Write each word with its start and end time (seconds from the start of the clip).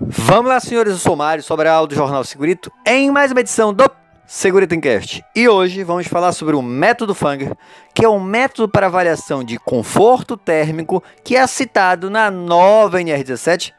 Vamos 0.00 0.48
lá, 0.48 0.60
senhores, 0.60 0.92
eu 0.92 0.98
sou 0.98 1.14
o 1.14 1.16
Mário, 1.16 1.42
sobre 1.42 1.68
do 1.88 1.94
Jornal 1.94 2.22
Segurito, 2.22 2.70
em 2.86 3.10
mais 3.10 3.32
uma 3.32 3.40
edição 3.40 3.74
do 3.74 3.90
Segurito 4.24 4.72
Encast. 4.72 5.24
E 5.34 5.48
hoje 5.48 5.82
vamos 5.82 6.06
falar 6.06 6.30
sobre 6.30 6.54
o 6.54 6.62
método 6.62 7.16
Fanger, 7.16 7.56
que 7.92 8.04
é 8.04 8.08
um 8.08 8.20
método 8.20 8.68
para 8.68 8.86
avaliação 8.86 9.42
de 9.42 9.58
conforto 9.58 10.36
térmico 10.36 11.02
que 11.24 11.34
é 11.34 11.44
citado 11.48 12.08
na 12.08 12.30
nova 12.30 13.00
NR17, 13.00 13.72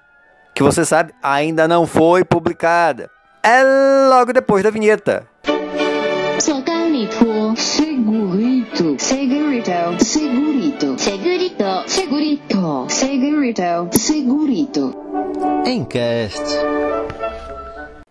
que 0.53 0.61
você 0.61 0.83
sabe 0.83 1.13
ainda 1.23 1.69
não 1.69 1.87
foi 1.87 2.25
publicada. 2.25 3.09
É 3.41 3.63
logo 4.09 4.33
depois 4.33 4.61
da 4.61 4.69
vinheta. 4.69 5.25
Segurito, 6.37 7.55
segurito, 7.55 8.95
segurito, 8.99 10.03
segurito, 10.03 10.95
segurito, 10.99 11.83
segurito, 11.87 12.85
segurito, 12.89 13.97
segurito. 13.97 15.08
Encast. 15.65 16.41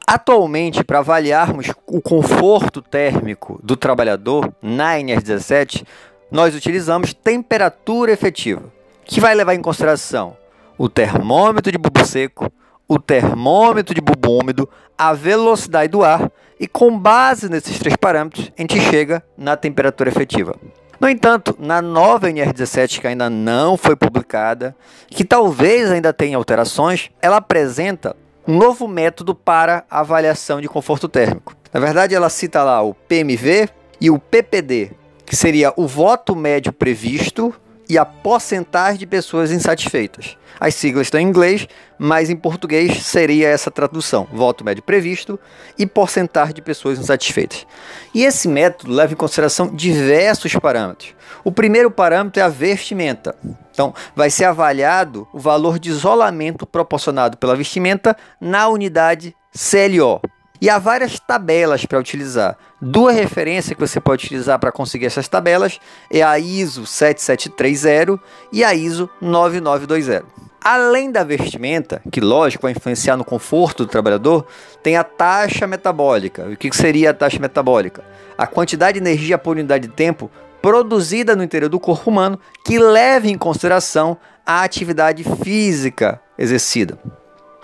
Atualmente, 0.06 0.82
para 0.82 1.00
avaliarmos 1.00 1.68
o 1.86 2.00
conforto 2.00 2.80
térmico 2.80 3.60
do 3.62 3.76
trabalhador 3.76 4.52
na 4.62 4.96
NR17, 4.96 5.84
nós 6.30 6.54
utilizamos 6.54 7.12
temperatura 7.12 8.12
efetiva, 8.12 8.62
que 9.04 9.20
vai 9.20 9.34
levar 9.34 9.54
em 9.54 9.60
consideração 9.60 10.36
o 10.78 10.88
termômetro 10.88 11.72
de 11.72 11.78
bulbo 11.78 12.04
seco, 12.04 12.50
o 12.86 12.98
termômetro 12.98 13.94
de 13.94 14.00
bulbo 14.00 14.38
úmido, 14.38 14.68
a 14.96 15.12
velocidade 15.12 15.92
do 15.92 16.02
ar 16.02 16.30
e 16.58 16.66
com 16.66 16.98
base 16.98 17.48
nesses 17.48 17.78
três 17.78 17.96
parâmetros 17.96 18.50
a 18.56 18.60
gente 18.62 18.80
chega 18.80 19.22
na 19.36 19.56
temperatura 19.56 20.08
efetiva. 20.08 20.56
No 21.00 21.08
entanto, 21.08 21.56
na 21.60 21.80
nova 21.80 22.28
NR17 22.28 23.00
que 23.00 23.06
ainda 23.06 23.30
não 23.30 23.76
foi 23.76 23.94
publicada, 23.94 24.74
que 25.06 25.24
talvez 25.24 25.90
ainda 25.92 26.12
tenha 26.12 26.36
alterações, 26.36 27.10
ela 27.22 27.36
apresenta 27.36 28.16
um 28.46 28.56
novo 28.56 28.88
método 28.88 29.32
para 29.32 29.84
avaliação 29.88 30.60
de 30.60 30.68
conforto 30.68 31.08
térmico. 31.08 31.54
Na 31.72 31.78
verdade, 31.78 32.14
ela 32.14 32.28
cita 32.28 32.64
lá 32.64 32.82
o 32.82 32.94
PMV 32.94 33.68
e 34.00 34.10
o 34.10 34.18
PPD, 34.18 34.90
que 35.24 35.36
seria 35.36 35.72
o 35.76 35.86
voto 35.86 36.34
médio 36.34 36.72
previsto 36.72 37.54
e 37.88 37.96
a 37.96 38.04
porcentagem 38.04 38.98
de 38.98 39.06
pessoas 39.06 39.50
insatisfeitas. 39.50 40.36
As 40.60 40.74
siglas 40.74 41.06
estão 41.06 41.20
em 41.20 41.26
inglês, 41.26 41.68
mas 41.98 42.28
em 42.28 42.36
português 42.36 43.02
seria 43.04 43.48
essa 43.48 43.70
tradução: 43.70 44.26
voto 44.32 44.64
médio 44.64 44.82
previsto 44.82 45.38
e 45.78 45.86
porcentagem 45.86 46.54
de 46.54 46.62
pessoas 46.62 46.98
insatisfeitas. 46.98 47.66
E 48.14 48.24
esse 48.24 48.48
método 48.48 48.92
leva 48.92 49.12
em 49.12 49.16
consideração 49.16 49.74
diversos 49.74 50.54
parâmetros. 50.56 51.14
O 51.44 51.52
primeiro 51.52 51.90
parâmetro 51.90 52.40
é 52.40 52.44
a 52.44 52.48
vestimenta. 52.48 53.34
Então, 53.72 53.94
vai 54.14 54.28
ser 54.28 54.44
avaliado 54.44 55.28
o 55.32 55.38
valor 55.38 55.78
de 55.78 55.88
isolamento 55.88 56.66
proporcionado 56.66 57.36
pela 57.36 57.54
vestimenta 57.54 58.16
na 58.40 58.68
unidade 58.68 59.34
CLO. 59.52 60.20
E 60.60 60.68
há 60.68 60.78
várias 60.78 61.20
tabelas 61.20 61.86
para 61.86 61.98
utilizar. 61.98 62.56
Duas 62.80 63.14
referências 63.14 63.74
que 63.74 63.80
você 63.80 64.00
pode 64.00 64.26
utilizar 64.26 64.58
para 64.58 64.72
conseguir 64.72 65.06
essas 65.06 65.28
tabelas 65.28 65.80
é 66.10 66.22
a 66.22 66.38
ISO 66.38 66.84
7730 66.84 68.20
e 68.52 68.64
a 68.64 68.74
ISO 68.74 69.08
9920. 69.20 70.24
Além 70.60 71.12
da 71.12 71.22
vestimenta, 71.22 72.02
que 72.10 72.20
lógico 72.20 72.62
vai 72.62 72.72
influenciar 72.72 73.16
no 73.16 73.24
conforto 73.24 73.84
do 73.84 73.90
trabalhador, 73.90 74.46
tem 74.82 74.96
a 74.96 75.04
taxa 75.04 75.66
metabólica. 75.66 76.46
O 76.46 76.56
que 76.56 76.74
seria 76.76 77.10
a 77.10 77.14
taxa 77.14 77.38
metabólica? 77.38 78.04
A 78.36 78.46
quantidade 78.46 79.00
de 79.00 79.06
energia 79.06 79.38
por 79.38 79.52
unidade 79.56 79.86
de 79.86 79.94
tempo 79.94 80.28
produzida 80.60 81.36
no 81.36 81.44
interior 81.44 81.68
do 81.68 81.78
corpo 81.78 82.10
humano 82.10 82.38
que 82.64 82.78
leva 82.78 83.28
em 83.28 83.38
consideração 83.38 84.16
a 84.44 84.62
atividade 84.62 85.24
física 85.42 86.20
exercida. 86.36 86.98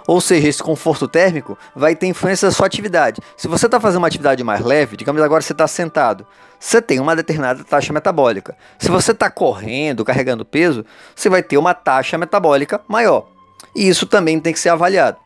Ou 0.06 0.20
seja, 0.20 0.48
esse 0.48 0.62
conforto 0.62 1.08
térmico 1.08 1.56
vai 1.74 1.96
ter 1.96 2.06
influência 2.06 2.48
da 2.48 2.52
sua 2.52 2.66
atividade. 2.66 3.20
Se 3.36 3.48
você 3.48 3.66
está 3.66 3.80
fazendo 3.80 3.98
uma 3.98 4.08
atividade 4.08 4.44
mais 4.44 4.60
leve, 4.60 4.96
digamos 4.96 5.22
agora 5.22 5.40
você 5.40 5.52
está 5.52 5.66
sentado, 5.66 6.26
você 6.60 6.80
tem 6.80 7.00
uma 7.00 7.16
determinada 7.16 7.64
taxa 7.64 7.92
metabólica. 7.92 8.56
Se 8.78 8.90
você 8.90 9.12
está 9.12 9.30
correndo, 9.30 10.04
carregando 10.04 10.44
peso, 10.44 10.84
você 11.14 11.28
vai 11.28 11.42
ter 11.42 11.56
uma 11.56 11.72
taxa 11.72 12.18
metabólica 12.18 12.80
maior. 12.86 13.28
E 13.74 13.88
isso 13.88 14.06
também 14.06 14.38
tem 14.38 14.52
que 14.52 14.60
ser 14.60 14.68
avaliado. 14.68 15.18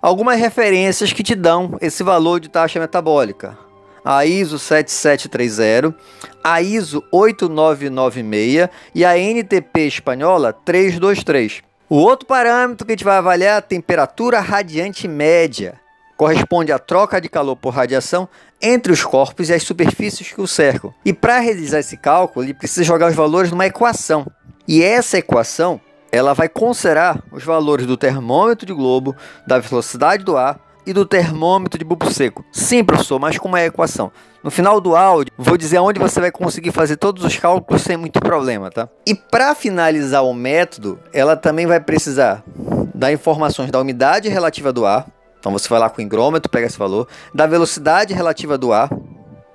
Algumas 0.00 0.38
referências 0.38 1.12
que 1.12 1.22
te 1.22 1.34
dão 1.34 1.76
esse 1.80 2.02
valor 2.02 2.38
de 2.38 2.48
taxa 2.48 2.78
metabólica. 2.78 3.58
A 4.04 4.24
ISO 4.24 4.56
7730, 4.56 5.96
a 6.44 6.62
ISO 6.62 7.02
8996 7.10 8.68
e 8.94 9.04
a 9.04 9.18
NTP 9.18 9.80
espanhola 9.80 10.52
323. 10.52 11.62
O 11.88 11.98
outro 11.98 12.26
parâmetro 12.26 12.84
que 12.84 12.92
a 12.92 12.96
gente 12.96 13.04
vai 13.04 13.16
avaliar 13.16 13.54
é 13.54 13.58
a 13.58 13.62
temperatura 13.62 14.40
radiante 14.40 15.06
média. 15.06 15.80
Corresponde 16.16 16.72
à 16.72 16.80
troca 16.80 17.20
de 17.20 17.28
calor 17.28 17.54
por 17.54 17.70
radiação 17.70 18.28
entre 18.60 18.90
os 18.90 19.04
corpos 19.04 19.48
e 19.48 19.54
as 19.54 19.62
superfícies 19.62 20.32
que 20.32 20.40
o 20.40 20.48
cercam. 20.48 20.92
E 21.04 21.12
para 21.12 21.38
realizar 21.38 21.78
esse 21.78 21.96
cálculo, 21.96 22.44
ele 22.44 22.54
precisa 22.54 22.82
jogar 22.82 23.08
os 23.08 23.14
valores 23.14 23.52
numa 23.52 23.66
equação. 23.66 24.26
E 24.66 24.82
essa 24.82 25.18
equação, 25.18 25.80
ela 26.10 26.34
vai 26.34 26.48
considerar 26.48 27.22
os 27.30 27.44
valores 27.44 27.86
do 27.86 27.96
termômetro 27.96 28.66
de 28.66 28.72
globo, 28.72 29.14
da 29.46 29.60
velocidade 29.60 30.24
do 30.24 30.36
ar 30.36 30.58
e 30.86 30.92
do 30.92 31.04
termômetro 31.04 31.78
de 31.78 31.84
bulbo 31.84 32.10
seco. 32.12 32.44
Sim, 32.52 32.84
professor, 32.84 33.18
mas 33.18 33.38
com 33.38 33.48
uma 33.48 33.62
equação. 33.62 34.12
No 34.42 34.50
final 34.50 34.80
do 34.80 34.94
áudio, 34.94 35.32
vou 35.36 35.56
dizer 35.56 35.78
onde 35.80 35.98
você 35.98 36.20
vai 36.20 36.30
conseguir 36.30 36.70
fazer 36.70 36.96
todos 36.96 37.24
os 37.24 37.36
cálculos 37.36 37.82
sem 37.82 37.96
muito 37.96 38.20
problema, 38.20 38.70
tá? 38.70 38.88
E 39.04 39.14
para 39.14 39.54
finalizar 39.54 40.24
o 40.24 40.32
método, 40.32 41.00
ela 41.12 41.36
também 41.36 41.66
vai 41.66 41.80
precisar 41.80 42.44
dar 42.94 43.12
informações 43.12 43.70
da 43.70 43.80
umidade 43.80 44.28
relativa 44.28 44.72
do 44.72 44.86
ar. 44.86 45.06
Então 45.40 45.52
você 45.52 45.68
vai 45.68 45.80
lá 45.80 45.90
com 45.90 46.00
o 46.00 46.04
higrômetro, 46.04 46.50
pega 46.50 46.66
esse 46.66 46.78
valor, 46.78 47.08
da 47.34 47.46
velocidade 47.46 48.14
relativa 48.14 48.56
do 48.56 48.72
ar, 48.72 48.88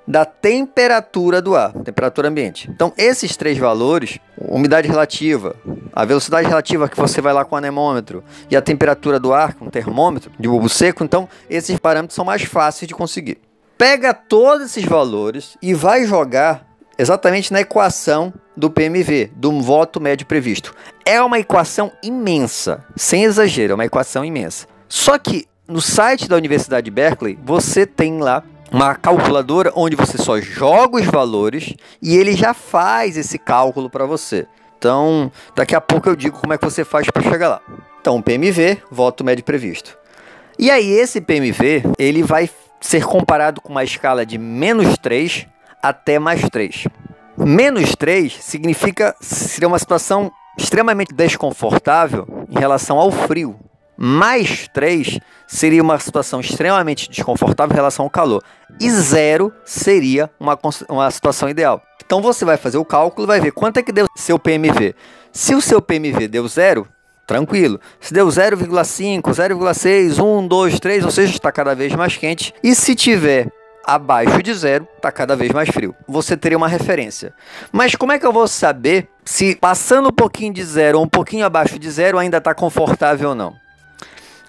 da 0.06 0.24
temperatura 0.24 1.40
do 1.40 1.56
ar, 1.56 1.72
temperatura 1.72 2.28
ambiente. 2.28 2.68
Então, 2.70 2.92
esses 2.98 3.36
três 3.36 3.56
valores, 3.56 4.18
umidade 4.36 4.88
relativa, 4.88 5.54
a 5.92 6.04
velocidade 6.04 6.48
relativa 6.48 6.88
que 6.88 6.96
você 6.96 7.20
vai 7.20 7.32
lá 7.32 7.44
com 7.44 7.54
o 7.54 7.58
anemômetro 7.58 8.24
e 8.50 8.56
a 8.56 8.62
temperatura 8.62 9.20
do 9.20 9.32
ar 9.32 9.54
com 9.54 9.66
o 9.66 9.70
termômetro 9.70 10.30
de 10.38 10.48
bulbo 10.48 10.68
seco, 10.68 11.04
então 11.04 11.28
esses 11.48 11.78
parâmetros 11.78 12.14
são 12.14 12.24
mais 12.24 12.42
fáceis 12.42 12.88
de 12.88 12.94
conseguir. 12.94 13.38
Pega 13.76 14.14
todos 14.14 14.66
esses 14.66 14.84
valores 14.84 15.56
e 15.60 15.74
vai 15.74 16.04
jogar 16.04 16.66
exatamente 16.98 17.52
na 17.52 17.60
equação 17.60 18.32
do 18.56 18.70
PMV, 18.70 19.32
do 19.34 19.60
voto 19.60 20.00
médio 20.00 20.26
previsto. 20.26 20.74
É 21.04 21.20
uma 21.20 21.38
equação 21.38 21.90
imensa, 22.02 22.84
sem 22.96 23.24
exagero, 23.24 23.72
é 23.72 23.74
uma 23.74 23.84
equação 23.84 24.24
imensa. 24.24 24.66
Só 24.88 25.18
que 25.18 25.46
no 25.66 25.80
site 25.80 26.28
da 26.28 26.36
Universidade 26.36 26.84
de 26.84 26.90
Berkeley, 26.90 27.38
você 27.42 27.86
tem 27.86 28.20
lá 28.20 28.42
uma 28.70 28.94
calculadora 28.94 29.72
onde 29.74 29.94
você 29.94 30.16
só 30.16 30.40
joga 30.40 30.96
os 30.96 31.06
valores 31.06 31.74
e 32.00 32.16
ele 32.16 32.34
já 32.34 32.54
faz 32.54 33.16
esse 33.16 33.38
cálculo 33.38 33.90
para 33.90 34.06
você. 34.06 34.46
Então, 34.82 35.30
daqui 35.54 35.76
a 35.76 35.80
pouco 35.80 36.08
eu 36.08 36.16
digo 36.16 36.40
como 36.40 36.52
é 36.52 36.58
que 36.58 36.64
você 36.64 36.84
faz 36.84 37.08
para 37.08 37.22
chegar 37.22 37.48
lá. 37.48 37.60
Então, 38.00 38.20
PMV, 38.20 38.82
voto 38.90 39.22
médio 39.22 39.44
previsto. 39.44 39.96
E 40.58 40.72
aí, 40.72 40.90
esse 40.90 41.20
PMV, 41.20 41.84
ele 41.96 42.20
vai 42.24 42.50
ser 42.80 43.04
comparado 43.04 43.60
com 43.60 43.70
uma 43.70 43.84
escala 43.84 44.26
de 44.26 44.36
menos 44.38 44.98
3 44.98 45.46
até 45.80 46.18
mais 46.18 46.42
3. 46.50 46.88
Menos 47.38 47.94
3 47.94 48.42
significa 48.42 49.14
seria 49.20 49.68
uma 49.68 49.78
situação 49.78 50.32
extremamente 50.58 51.14
desconfortável 51.14 52.26
em 52.50 52.58
relação 52.58 52.98
ao 52.98 53.12
frio 53.12 53.56
mais 54.04 54.66
3 54.66 55.20
seria 55.46 55.80
uma 55.80 55.96
situação 55.96 56.40
extremamente 56.40 57.08
desconfortável 57.08 57.72
em 57.72 57.76
relação 57.76 58.04
ao 58.04 58.10
calor. 58.10 58.42
E 58.80 58.90
zero 58.90 59.52
seria 59.64 60.28
uma, 60.40 60.58
uma 60.88 61.08
situação 61.08 61.48
ideal. 61.48 61.80
Então 62.04 62.20
você 62.20 62.44
vai 62.44 62.56
fazer 62.56 62.78
o 62.78 62.84
cálculo 62.84 63.28
vai 63.28 63.40
ver 63.40 63.52
quanto 63.52 63.76
é 63.76 63.82
que 63.82 63.92
deu 63.92 64.06
seu 64.16 64.40
PMV. 64.40 64.96
Se 65.30 65.54
o 65.54 65.60
seu 65.60 65.80
PMV 65.80 66.26
deu 66.26 66.48
zero, 66.48 66.88
tranquilo. 67.28 67.80
Se 68.00 68.12
deu 68.12 68.26
0,5, 68.26 69.22
0,6, 69.22 70.18
1, 70.18 70.48
2, 70.48 70.80
3, 70.80 71.04
ou 71.04 71.10
seja, 71.12 71.32
está 71.32 71.52
cada 71.52 71.72
vez 71.72 71.94
mais 71.94 72.16
quente. 72.16 72.52
E 72.60 72.74
se 72.74 72.96
tiver 72.96 73.52
abaixo 73.84 74.42
de 74.42 74.52
zero, 74.52 74.88
está 74.96 75.12
cada 75.12 75.36
vez 75.36 75.52
mais 75.52 75.68
frio. 75.68 75.94
Você 76.08 76.36
teria 76.36 76.58
uma 76.58 76.66
referência. 76.66 77.32
Mas 77.70 77.94
como 77.94 78.10
é 78.10 78.18
que 78.18 78.26
eu 78.26 78.32
vou 78.32 78.48
saber 78.48 79.08
se 79.24 79.54
passando 79.54 80.08
um 80.08 80.12
pouquinho 80.12 80.52
de 80.52 80.64
zero 80.64 80.98
ou 80.98 81.04
um 81.04 81.08
pouquinho 81.08 81.46
abaixo 81.46 81.78
de 81.78 81.88
zero 81.88 82.18
ainda 82.18 82.38
está 82.38 82.52
confortável 82.52 83.28
ou 83.28 83.34
não? 83.36 83.61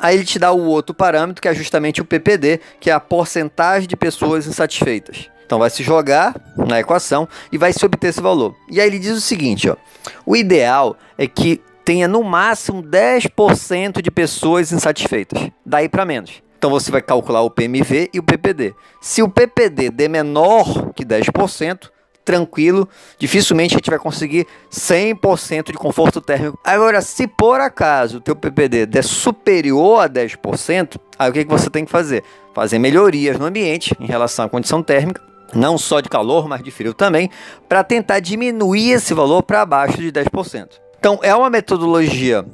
Aí 0.04 0.18
ele 0.18 0.26
te 0.26 0.38
dá 0.38 0.52
o 0.52 0.66
outro 0.66 0.94
parâmetro, 0.94 1.42
que 1.42 1.48
é 1.48 1.54
justamente 1.54 2.02
o 2.02 2.06
PPD, 2.06 2.60
que 2.78 2.90
é 2.90 2.94
a 2.94 3.00
porcentagem 3.00 3.88
de 3.88 3.96
pessoas 3.96 4.46
insatisfeitas. 4.46 5.30
Então 5.46 5.60
vai 5.60 5.70
se 5.70 5.82
jogar 5.82 6.36
na 6.58 6.78
equação 6.82 7.26
e 7.54 7.58
vai 7.58 7.72
se 7.72 7.86
obter 7.86 8.10
esse 8.10 8.20
valor. 8.20 8.54
E 8.70 8.82
aí 8.82 8.88
ele 8.88 9.00
diz 9.00 9.16
o 9.16 9.22
seguinte, 9.22 9.70
ó, 9.70 9.78
o 10.26 10.36
ideal 10.36 10.98
é 11.18 11.26
que 11.26 11.62
tenha 11.86 12.06
no 12.06 12.22
máximo 12.22 12.84
10% 12.84 14.02
de 14.02 14.12
pessoas 14.12 14.74
insatisfeitas, 14.74 15.50
daí 15.66 15.88
para 15.88 16.04
menos. 16.04 16.44
Então 16.58 16.70
você 16.70 16.92
vai 16.92 17.02
calcular 17.02 17.42
o 17.42 17.50
PMV 17.50 18.10
e 18.14 18.20
o 18.20 18.24
PPD. 18.24 18.74
Se 19.02 19.24
o 19.24 19.30
PPD 19.30 19.90
der 19.90 20.10
menor 20.10 20.92
que 20.94 21.06
10%, 21.06 21.90
tranquilo, 22.24 22.88
dificilmente 23.18 23.76
a 23.76 23.78
gente 23.78 23.90
vai 23.90 24.00
conseguir 24.00 24.48
100% 24.72 25.72
de 25.72 25.74
conforto 25.74 26.22
térmico. 26.22 26.60
Agora, 26.64 27.02
se 27.02 27.28
por 27.28 27.60
acaso 27.60 28.18
o 28.18 28.22
teu 28.22 28.36
PPD 28.36 28.86
der 28.86 29.04
superior 29.04 30.04
a 30.04 30.10
10%, 30.10 30.98
aí 31.18 31.30
o 31.30 31.34
que, 31.34 31.46
que 31.46 31.52
você 31.52 31.70
tem 31.70 31.86
que 31.86 31.92
fazer? 31.92 32.24
Fazer 32.54 32.80
melhorias 32.80 33.38
no 33.38 33.46
ambiente 33.46 33.96
em 34.00 34.06
relação 34.06 34.46
à 34.46 34.50
condição 34.50 34.82
térmica, 34.82 35.22
não 35.54 35.78
só 35.78 36.00
de 36.00 36.10
calor, 36.10 36.48
mas 36.48 36.64
de 36.64 36.72
frio 36.72 36.94
também, 36.94 37.30
para 37.68 37.84
tentar 37.84 38.20
diminuir 38.20 38.92
esse 38.92 39.14
valor 39.14 39.44
para 39.44 39.62
abaixo 39.62 39.98
de 39.98 40.12
10%. 40.12 40.68
Então, 40.98 41.20
é 41.22 41.36
uma 41.36 41.50
metodologia 41.50 42.46